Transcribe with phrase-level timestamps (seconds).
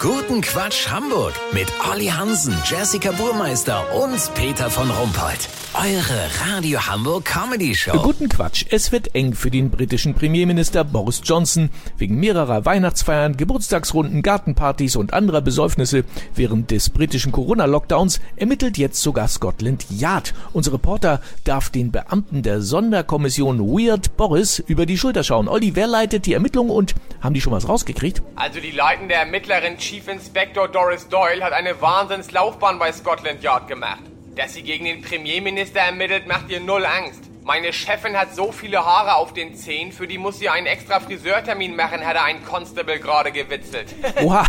[0.00, 5.50] Guten Quatsch Hamburg mit Olli Hansen, Jessica Burmeister und Peter von Rumpold.
[5.74, 7.96] Eure Radio Hamburg Comedy Show.
[8.02, 8.64] Guten Quatsch.
[8.70, 11.70] Es wird eng für den britischen Premierminister Boris Johnson.
[11.96, 16.04] Wegen mehrerer Weihnachtsfeiern, Geburtstagsrunden, Gartenpartys und anderer Besäufnisse
[16.34, 20.34] während des britischen Corona-Lockdowns ermittelt jetzt sogar Scotland Yard.
[20.52, 25.46] Unser Reporter darf den Beamten der Sonderkommission Weird Boris über die Schulter schauen.
[25.46, 28.22] Olli, wer leitet die Ermittlungen und haben die schon was rausgekriegt?
[28.34, 34.04] Also die leitende Ermittlerin Chief Inspector Doris Doyle hat eine Wahnsinnslaufbahn bei Scotland Yard gemacht.
[34.36, 37.24] Dass sie gegen den Premierminister ermittelt, macht ihr null Angst.
[37.42, 41.00] Meine Chefin hat so viele Haare auf den Zehen, für die muss sie einen extra
[41.00, 43.92] Friseurtermin machen, hat ein Constable gerade gewitzelt.
[44.22, 44.44] Oha.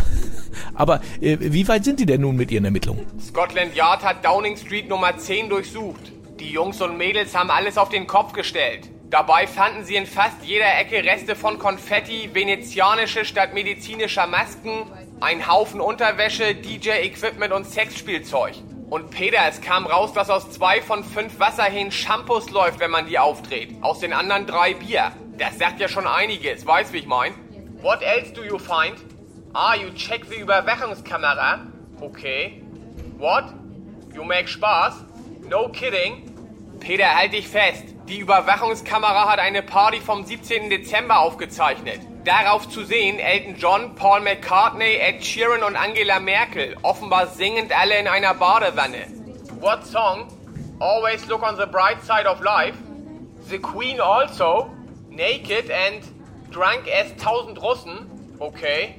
[0.76, 3.08] Aber äh, wie weit sind die denn nun mit ihren Ermittlungen?
[3.20, 6.12] Scotland Yard hat Downing Street Nummer 10 durchsucht.
[6.40, 8.90] Die Jungs und Mädels haben alles auf den Kopf gestellt.
[9.12, 15.50] Dabei fanden sie in fast jeder Ecke Reste von Konfetti, venezianische statt medizinischer Masken, ein
[15.50, 18.56] Haufen Unterwäsche, DJ-Equipment und Sexspielzeug.
[18.90, 23.06] Und Peter, es kam raus, dass aus zwei von fünf Wasserhähnen Shampoos läuft, wenn man
[23.06, 23.76] die aufdreht.
[23.82, 25.12] Aus den anderen drei Bier.
[25.38, 27.34] Das sagt ja schon einiges, weißt wie ich mein?
[27.82, 28.96] What else do you find?
[29.52, 31.68] Ah, you check the Überwachungskamera.
[32.00, 32.64] Okay.
[33.18, 33.44] What?
[34.14, 35.04] You make Spaß?
[35.50, 36.32] No kidding.
[36.80, 37.84] Peter, halt dich fest.
[38.12, 40.70] Die Überwachungskamera hat eine Party vom 17.
[40.70, 42.02] Dezember aufgezeichnet.
[42.26, 47.98] Darauf zu sehen Elton John, Paul McCartney, Ed Sheeran und Angela Merkel, offenbar singend alle
[47.98, 49.08] in einer Badewanne.
[49.62, 50.28] What song?
[50.80, 52.76] Always look on the bright side of life.
[53.48, 54.70] The Queen also.
[55.10, 56.04] Naked and
[56.52, 58.12] drunk as tausend Russen.
[58.40, 58.96] Okay.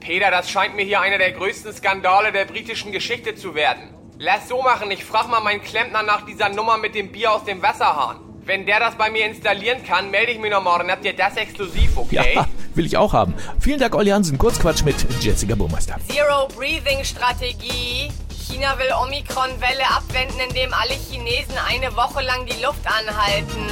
[0.00, 3.94] Peter, das scheint mir hier einer der größten Skandale der britischen Geschichte zu werden.
[4.18, 7.44] Lass so machen, ich frag mal meinen Klempner nach dieser Nummer mit dem Bier aus
[7.44, 8.29] dem Wasserhahn.
[8.44, 10.90] Wenn der das bei mir installieren kann, melde ich mich noch morgen.
[10.90, 12.34] Habt ihr das exklusiv, okay?
[12.34, 13.34] Ja, will ich auch haben.
[13.60, 14.38] Vielen Dank, Olli Hansen.
[14.38, 15.96] Kurzquatsch mit Jessica Burmeister.
[16.08, 18.10] Zero Breathing Strategie.
[18.48, 23.66] China will Omikron-Welle abwenden, indem alle Chinesen eine Woche lang die Luft anhalten.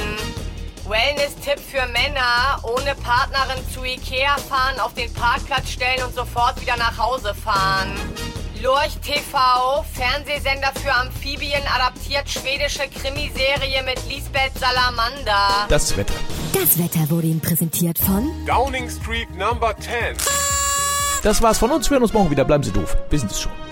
[0.87, 2.59] Wellness-Tipp für Männer.
[2.63, 7.91] Ohne Partnerin zu Ikea fahren, auf den Parkplatz stellen und sofort wieder nach Hause fahren.
[8.61, 15.65] Lurch TV, Fernsehsender für Amphibien, adaptiert schwedische Krimiserie mit Lisbeth Salamander.
[15.69, 16.13] Das Wetter.
[16.53, 20.17] Das Wetter wurde Ihnen präsentiert von Downing Street Number 10.
[21.23, 21.89] Das war's von uns.
[21.89, 22.43] Wir hören uns morgen wieder.
[22.43, 22.97] Bleiben Sie doof.
[23.09, 23.68] Wissen Sie es schon.